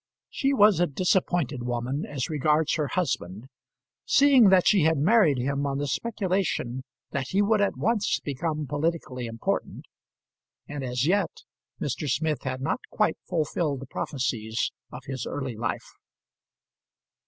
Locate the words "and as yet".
10.67-11.43